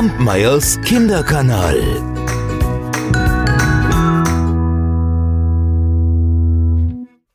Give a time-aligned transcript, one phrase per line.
[0.00, 1.76] Kampmeyers Kinderkanal.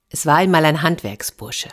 [0.10, 1.70] Es war einmal ein Handwerksbursche.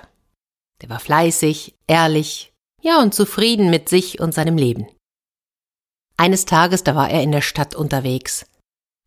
[0.82, 2.52] Der war fleißig, ehrlich,
[2.82, 4.86] ja und zufrieden mit sich und seinem Leben.
[6.18, 8.44] Eines Tages, da war er in der Stadt unterwegs.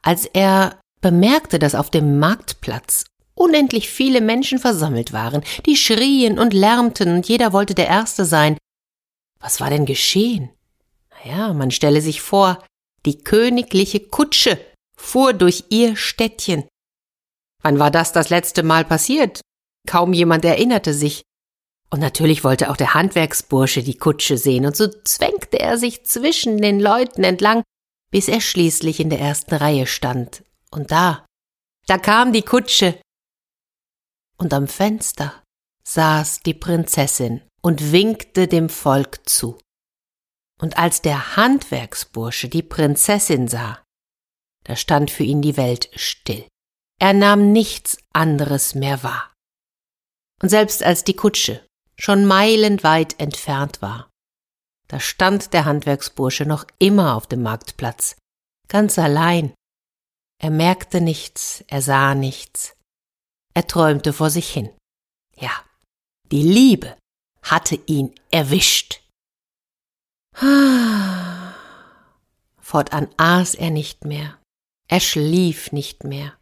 [0.02, 3.06] Als er bemerkte, dass auf dem Marktplatz
[3.36, 8.58] unendlich viele Menschen versammelt waren, die schrien und lärmten und jeder wollte der Erste sein.
[9.40, 10.50] Was war denn geschehen?
[11.26, 12.64] Ja, man stelle sich vor,
[13.06, 14.60] die königliche Kutsche
[14.96, 16.68] fuhr durch ihr Städtchen.
[17.64, 19.42] Wann war das das letzte Mal passiert?
[19.88, 21.24] Kaum jemand erinnerte sich.
[21.90, 26.62] Und natürlich wollte auch der Handwerksbursche die Kutsche sehen, und so zwängte er sich zwischen
[26.62, 27.64] den Leuten entlang,
[28.12, 30.44] bis er schließlich in der ersten Reihe stand.
[30.72, 31.26] Und da,
[31.88, 33.00] da kam die Kutsche.
[34.38, 35.44] Und am Fenster
[35.88, 39.58] saß die Prinzessin und winkte dem Volk zu.
[40.62, 43.84] Und als der Handwerksbursche die Prinzessin sah,
[44.64, 46.48] da stand für ihn die Welt still.
[47.00, 49.34] Er nahm nichts anderes mehr wahr.
[50.42, 51.66] Und selbst als die Kutsche
[51.98, 54.10] schon meilenweit entfernt war,
[54.88, 58.16] da stand der Handwerksbursche noch immer auf dem Marktplatz,
[58.68, 59.54] ganz allein.
[60.42, 62.76] Er merkte nichts, er sah nichts,
[63.54, 64.70] er träumte vor sich hin.
[65.38, 65.52] Ja,
[66.32, 66.98] die Liebe
[67.42, 69.02] hatte ihn erwischt.
[72.60, 74.38] Fortan aß er nicht mehr,
[74.90, 76.34] er schlief nicht mehr.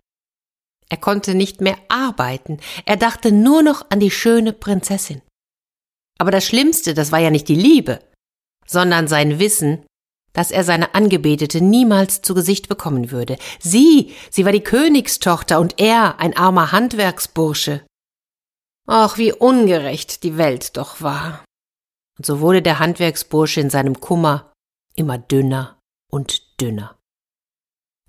[0.90, 5.22] Er konnte nicht mehr arbeiten, er dachte nur noch an die schöne Prinzessin.
[6.20, 8.00] Aber das Schlimmste, das war ja nicht die Liebe,
[8.66, 9.86] sondern sein Wissen,
[10.34, 13.38] dass er seine Angebetete niemals zu Gesicht bekommen würde.
[13.60, 17.86] Sie, sie war die Königstochter und er ein armer Handwerksbursche.
[18.88, 21.44] Ach, wie ungerecht die Welt doch war.
[22.18, 24.54] Und so wurde der Handwerksbursche in seinem Kummer
[24.96, 25.80] immer dünner
[26.12, 26.98] und dünner.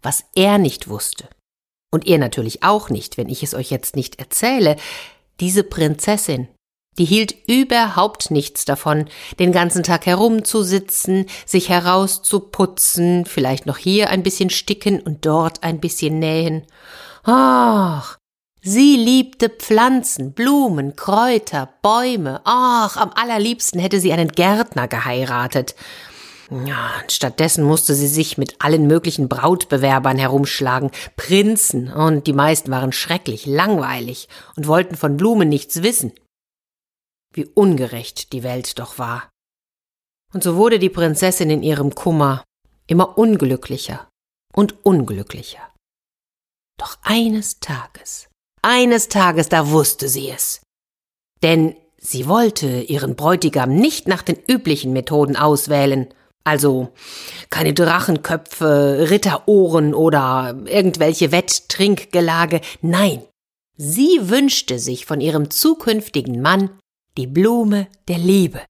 [0.03, 1.29] Was er nicht wusste,
[1.95, 4.77] und ihr natürlich auch nicht, wenn ich es euch jetzt nicht erzähle,
[5.39, 6.49] diese Prinzessin,
[6.99, 9.09] die hielt überhaupt nichts davon,
[9.39, 15.81] den ganzen Tag herumzusitzen, sich herauszuputzen, vielleicht noch hier ein bisschen sticken und dort ein
[15.81, 16.67] bisschen nähen.
[17.23, 18.19] Ach,
[18.67, 22.41] Sie liebte Pflanzen, Blumen, Kräuter, Bäume.
[22.45, 25.75] Ach, am allerliebsten hätte sie einen Gärtner geheiratet.
[26.51, 32.93] Ja, stattdessen musste sie sich mit allen möglichen Brautbewerbern herumschlagen, Prinzen, und die meisten waren
[32.93, 36.13] schrecklich langweilig und wollten von Blumen nichts wissen.
[37.35, 39.29] Wie ungerecht die Welt doch war.
[40.33, 42.43] Und so wurde die Prinzessin in ihrem Kummer
[42.87, 44.09] immer unglücklicher
[44.55, 45.71] und unglücklicher.
[46.79, 48.29] Doch eines Tages
[48.65, 50.63] eines Tages, da wusste sie es.
[51.43, 56.09] Denn sie wollte ihren Bräutigam nicht nach den üblichen Methoden auswählen,
[56.45, 56.93] also
[57.51, 63.23] keine Drachenköpfe, Ritterohren oder irgendwelche Wetttrinkgelage, nein,
[63.77, 66.71] sie wünschte sich von ihrem zukünftigen Mann
[67.17, 68.63] die Blume der Liebe.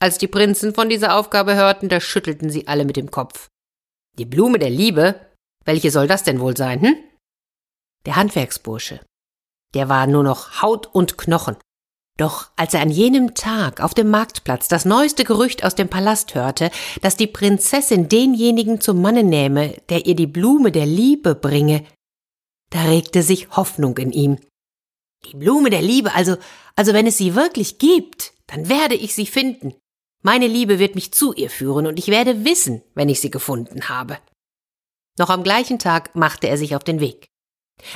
[0.00, 3.48] Als die Prinzen von dieser Aufgabe hörten, da schüttelten sie alle mit dem Kopf.
[4.18, 5.14] Die Blume der Liebe?
[5.64, 6.96] Welche soll das denn wohl sein, hm?
[8.06, 9.00] Der Handwerksbursche.
[9.74, 11.56] Der war nur noch Haut und Knochen.
[12.16, 16.36] Doch als er an jenem Tag auf dem Marktplatz das neueste Gerücht aus dem Palast
[16.36, 16.70] hörte,
[17.02, 21.84] dass die Prinzessin denjenigen zum Manne nähme, der ihr die Blume der Liebe bringe,
[22.70, 24.38] da regte sich Hoffnung in ihm.
[25.26, 26.36] Die Blume der Liebe, also,
[26.76, 29.74] also wenn es sie wirklich gibt, dann werde ich sie finden.
[30.22, 33.88] Meine Liebe wird mich zu ihr führen und ich werde wissen, wenn ich sie gefunden
[33.88, 34.18] habe.
[35.18, 37.26] Noch am gleichen Tag machte er sich auf den Weg.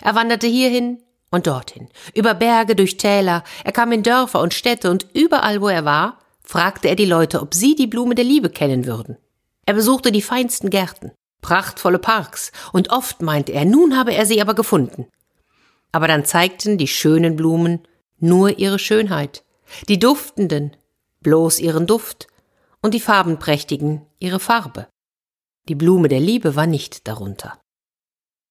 [0.03, 4.91] Er wanderte hierhin und dorthin, über Berge, durch Täler, er kam in Dörfer und Städte
[4.91, 8.51] und überall, wo er war, fragte er die Leute, ob sie die Blume der Liebe
[8.51, 9.19] kennen würden.
[9.67, 11.13] Er besuchte die feinsten Gärten,
[11.43, 15.07] prachtvolle Parks, und oft meinte er, nun habe er sie aber gefunden.
[15.93, 17.87] Aber dann zeigten die schönen Blumen
[18.19, 19.45] nur ihre Schönheit,
[19.89, 20.75] die duftenden
[21.21, 22.29] bloß ihren Duft
[22.81, 24.87] und die farbenprächtigen ihre Farbe.
[25.69, 27.61] Die Blume der Liebe war nicht darunter.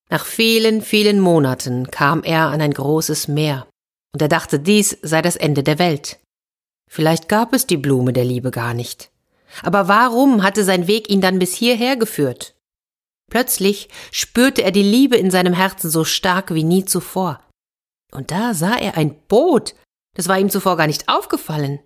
[0.10, 3.68] Nach vielen, vielen Monaten kam er an ein großes Meer,
[4.14, 6.20] und er dachte, dies sei das Ende der Welt.
[6.90, 9.12] Vielleicht gab es die Blume der Liebe gar nicht.
[9.64, 12.56] Aber warum hatte sein Weg ihn dann bis hierher geführt?
[13.30, 17.44] Plötzlich spürte er die Liebe in seinem Herzen so stark wie nie zuvor.
[18.14, 19.76] Und da sah er ein Boot,
[20.16, 21.80] das war ihm zuvor gar nicht aufgefallen.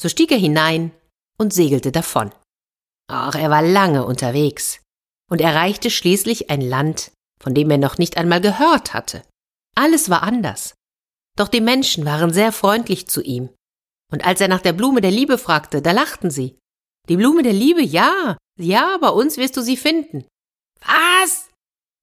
[0.00, 0.92] So stieg er hinein
[1.38, 2.32] und segelte davon.
[3.08, 4.80] Ach, er war lange unterwegs
[5.30, 9.22] und erreichte schließlich ein Land, von dem er noch nicht einmal gehört hatte.
[9.74, 10.74] Alles war anders.
[11.36, 13.50] Doch die Menschen waren sehr freundlich zu ihm.
[14.12, 16.58] Und als er nach der Blume der Liebe fragte, da lachten sie.
[17.08, 18.36] Die Blume der Liebe, ja.
[18.58, 20.26] Ja, bei uns wirst du sie finden.
[20.80, 21.48] Was?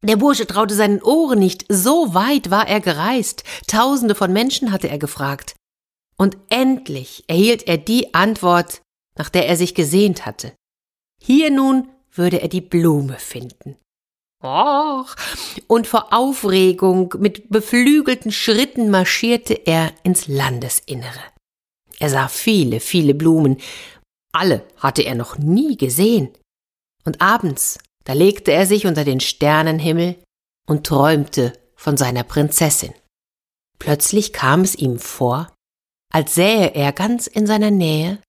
[0.01, 4.89] Der Bursche traute seinen Ohren nicht, so weit war er gereist, tausende von Menschen hatte
[4.89, 5.55] er gefragt.
[6.17, 8.81] Und endlich erhielt er die Antwort,
[9.17, 10.53] nach der er sich gesehnt hatte.
[11.21, 13.77] Hier nun würde er die Blume finden.
[14.41, 15.15] Och,
[15.67, 21.23] und vor Aufregung mit beflügelten Schritten marschierte er ins Landesinnere.
[21.99, 23.57] Er sah viele, viele Blumen,
[24.31, 26.29] alle hatte er noch nie gesehen.
[27.03, 30.15] Und abends, da legte er sich unter den Sternenhimmel
[30.67, 32.93] und träumte von seiner Prinzessin.
[33.77, 35.51] Plötzlich kam es ihm vor,
[36.13, 38.19] als sähe er ganz in seiner Nähe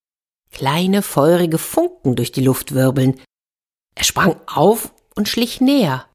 [0.50, 3.20] kleine feurige Funken durch die Luft wirbeln.
[3.94, 6.06] Er sprang auf und schlich näher.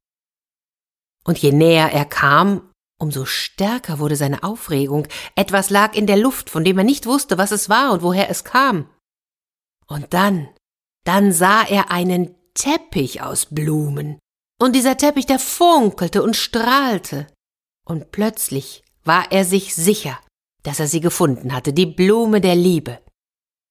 [1.24, 5.07] Und je näher er kam, umso stärker wurde seine Aufregung.
[5.36, 8.30] Etwas lag in der Luft, von dem er nicht wusste, was es war und woher
[8.30, 8.89] es kam.
[9.88, 10.50] Und dann,
[11.03, 14.19] dann sah er einen Teppich aus Blumen.
[14.62, 17.27] Und dieser Teppich, der funkelte und strahlte.
[17.86, 20.19] Und plötzlich war er sich sicher,
[20.63, 23.00] dass er sie gefunden hatte, die Blume der Liebe.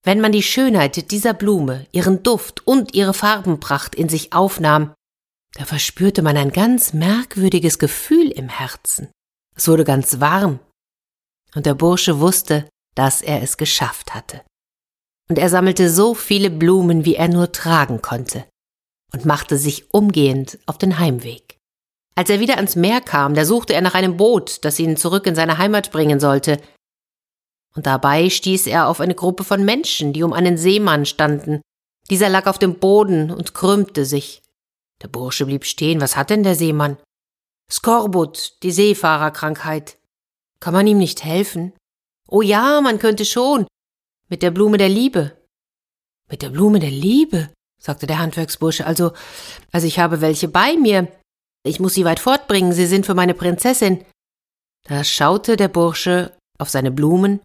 [0.04, 4.94] Wenn man die Schönheit dieser Blume, ihren Duft und ihre Farbenpracht in sich aufnahm,
[5.54, 9.10] da verspürte man ein ganz merkwürdiges Gefühl im Herzen.
[9.56, 10.58] Es wurde ganz warm.
[11.54, 14.42] Und der Bursche wusste, dass er es geschafft hatte.
[15.28, 18.44] Und er sammelte so viele Blumen, wie er nur tragen konnte,
[19.12, 21.58] und machte sich umgehend auf den Heimweg.
[22.16, 25.26] Als er wieder ans Meer kam, da suchte er nach einem Boot, das ihn zurück
[25.26, 26.60] in seine Heimat bringen sollte.
[27.74, 31.60] Und dabei stieß er auf eine Gruppe von Menschen, die um einen Seemann standen.
[32.10, 34.43] Dieser lag auf dem Boden und krümmte sich.
[35.04, 36.00] Der Bursche blieb stehen.
[36.00, 36.96] Was hat denn der Seemann?
[37.70, 39.98] Skorbut, die Seefahrerkrankheit.
[40.60, 41.74] Kann man ihm nicht helfen?
[42.26, 43.66] Oh ja, man könnte schon.
[44.30, 45.36] Mit der Blume der Liebe.
[46.30, 48.86] Mit der Blume der Liebe, sagte der Handwerksbursche.
[48.86, 49.12] Also,
[49.72, 51.12] also ich habe welche bei mir.
[51.66, 52.72] Ich muss sie weit fortbringen.
[52.72, 54.06] Sie sind für meine Prinzessin.
[54.84, 57.42] Da schaute der Bursche auf seine Blumen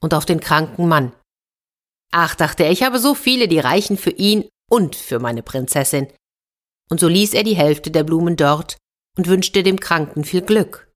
[0.00, 1.12] und auf den kranken Mann.
[2.12, 6.08] Ach, dachte er, ich habe so viele, die reichen für ihn und für meine Prinzessin
[6.88, 8.76] und so ließ er die Hälfte der Blumen dort
[9.16, 10.92] und wünschte dem Kranken viel Glück.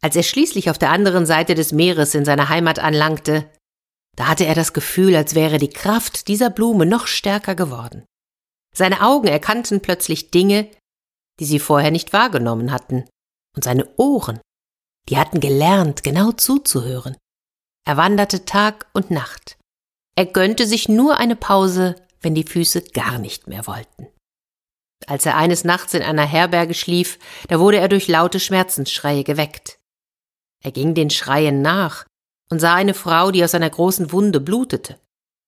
[0.00, 3.50] Als er schließlich auf der anderen Seite des Meeres in seiner Heimat anlangte,
[4.16, 8.04] da hatte er das Gefühl, als wäre die Kraft dieser Blume noch stärker geworden.
[8.74, 10.70] Seine Augen erkannten plötzlich Dinge,
[11.40, 13.04] die sie vorher nicht wahrgenommen hatten,
[13.56, 14.40] und seine Ohren,
[15.08, 17.16] die hatten gelernt, genau zuzuhören.
[17.86, 19.56] Er wanderte Tag und Nacht.
[20.16, 24.08] Er gönnte sich nur eine Pause, wenn die Füße gar nicht mehr wollten.
[25.08, 27.18] Als er eines Nachts in einer Herberge schlief,
[27.48, 29.78] da wurde er durch laute Schmerzensschreie geweckt.
[30.62, 32.04] Er ging den Schreien nach
[32.50, 35.00] und sah eine Frau, die aus einer großen Wunde blutete.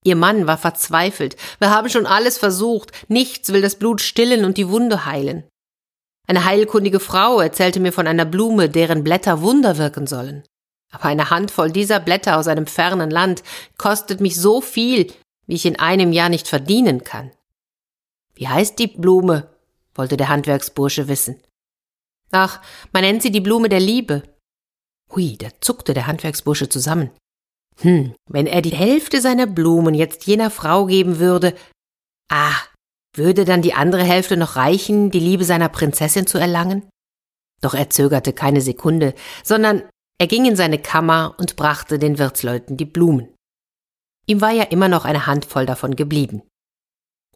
[0.02, 1.36] Ihr Mann war verzweifelt.
[1.58, 2.92] Wir haben schon alles versucht.
[3.08, 5.44] Nichts will das Blut stillen und die Wunde heilen.
[6.26, 10.42] Eine heilkundige Frau erzählte mir von einer Blume, deren Blätter Wunder wirken sollen.
[10.90, 13.42] Aber eine Handvoll dieser Blätter aus einem fernen Land
[13.76, 15.12] kostet mich so viel,
[15.46, 17.30] wie ich in einem Jahr nicht verdienen kann.
[18.40, 19.54] Wie heißt die Blume?
[19.94, 21.42] wollte der Handwerksbursche wissen.
[22.30, 24.22] Ach, man nennt sie die Blume der Liebe.
[25.14, 27.10] Hui, da zuckte der Handwerksbursche zusammen.
[27.82, 31.54] Hm, wenn er die Hälfte seiner Blumen jetzt jener Frau geben würde,
[32.32, 32.56] ah,
[33.14, 36.88] würde dann die andere Hälfte noch reichen, die Liebe seiner Prinzessin zu erlangen?
[37.60, 39.82] Doch er zögerte keine Sekunde, sondern
[40.18, 43.28] er ging in seine Kammer und brachte den Wirtsleuten die Blumen.
[44.26, 46.42] Ihm war ja immer noch eine Handvoll davon geblieben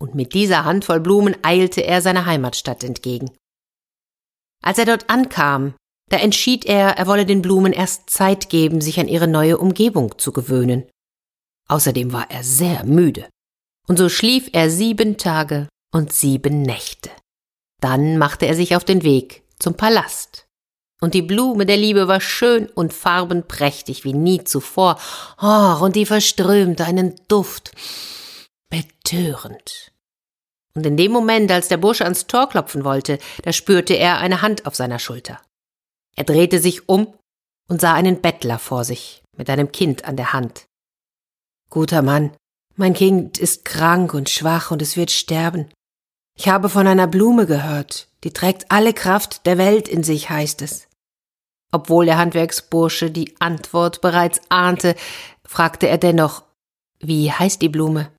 [0.04, 3.30] und mit dieser Handvoll Blumen eilte er seiner Heimatstadt entgegen.
[4.62, 5.74] Als er dort ankam,
[6.10, 10.18] da entschied er, er wolle den Blumen erst Zeit geben, sich an ihre neue Umgebung
[10.18, 10.84] zu gewöhnen.
[11.68, 13.30] Außerdem war er sehr müde.
[13.88, 17.08] Und so schlief er sieben Tage und sieben Nächte.
[17.80, 20.44] Dann machte er sich auf den Weg zum Palast.
[21.00, 25.00] Und die Blume der Liebe war schön und farbenprächtig wie nie zuvor.
[25.40, 27.72] Oh, und die verströmte einen Duft
[28.68, 29.93] betörend.
[30.76, 34.42] Und in dem Moment, als der Bursche ans Tor klopfen wollte, da spürte er eine
[34.42, 35.40] Hand auf seiner Schulter.
[36.16, 37.14] Er drehte sich um
[37.68, 40.66] und sah einen Bettler vor sich mit einem Kind an der Hand.
[41.70, 42.36] Guter Mann,
[42.76, 45.70] mein Kind ist krank und schwach und es wird sterben.
[46.36, 50.62] Ich habe von einer Blume gehört, die trägt alle Kraft der Welt in sich, heißt
[50.62, 50.88] es.
[51.72, 54.96] Obwohl der Handwerksbursche die Antwort bereits ahnte,
[55.44, 56.42] fragte er dennoch,
[56.98, 58.10] wie heißt die Blume?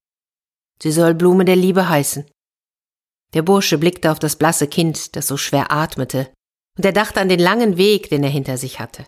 [0.81, 2.25] Sie soll Blume der Liebe heißen.
[3.35, 6.31] Der Bursche blickte auf das blasse Kind, das so schwer atmete,
[6.77, 9.05] und er dachte an den langen Weg, den er hinter sich hatte.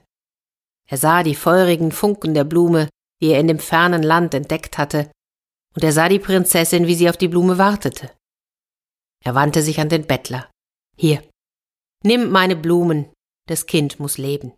[0.90, 2.90] Er sah die feurigen Funken der Blume,
[3.22, 5.10] die er in dem fernen Land entdeckt hatte,
[5.76, 8.12] und er sah die Prinzessin, wie sie auf die Blume wartete.
[9.24, 10.50] Er wandte sich an den Bettler.
[10.98, 11.24] Hier,
[12.04, 13.12] nimm meine Blumen,
[13.48, 14.54] das Kind muss leben.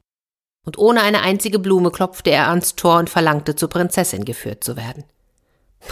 [0.65, 4.75] Und ohne eine einzige Blume klopfte er ans Tor und verlangte, zur Prinzessin geführt zu
[4.77, 5.03] werden.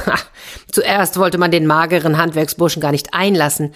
[0.05, 0.17] Ha,
[0.77, 3.73] zuerst wollte man den mageren Handwerksburschen gar nicht einlassen,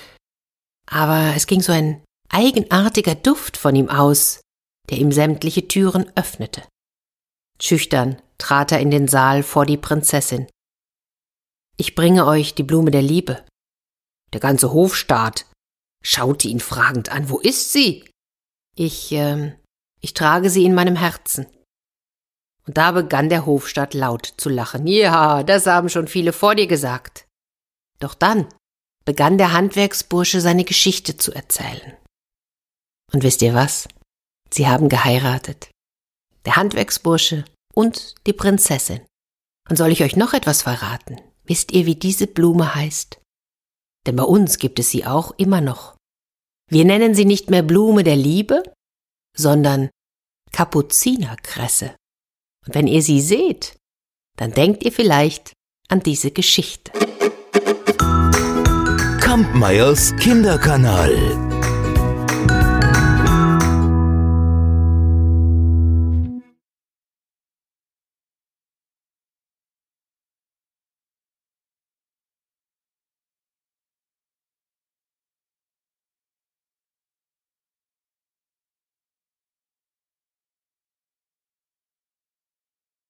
[0.87, 4.39] aber es ging so ein eigenartiger Duft von ihm aus,
[4.91, 6.61] der ihm sämtliche Türen öffnete.
[7.59, 10.45] Schüchtern trat er in den Saal vor die Prinzessin.
[11.75, 13.43] Ich bringe euch die Blume der Liebe.
[14.31, 15.47] Der ganze Hofstaat
[16.03, 17.31] schaute ihn fragend an.
[17.31, 18.07] Wo ist sie?
[18.75, 19.55] Ich, ähm,
[20.01, 21.47] ich trage sie in meinem Herzen.
[22.71, 24.87] Und da begann der Hofstaat laut zu lachen.
[24.87, 27.27] Ja, das haben schon viele vor dir gesagt.
[27.99, 28.47] Doch dann
[29.03, 31.97] begann der Handwerksbursche seine Geschichte zu erzählen.
[33.11, 33.89] Und wisst ihr was?
[34.49, 35.69] Sie haben geheiratet.
[36.45, 39.01] Der Handwerksbursche und die Prinzessin.
[39.69, 41.19] Und soll ich euch noch etwas verraten?
[41.43, 43.19] Wisst ihr, wie diese Blume heißt?
[44.07, 45.97] Denn bei uns gibt es sie auch immer noch.
[46.69, 48.63] Wir nennen sie nicht mehr Blume der Liebe,
[49.35, 49.89] sondern
[50.53, 51.95] Kapuzinerkresse.
[52.65, 53.75] Und wenn ihr sie seht,
[54.37, 55.53] dann denkt ihr vielleicht
[55.89, 56.91] an diese Geschichte.
[59.19, 61.50] Kampmeyers Kinderkanal.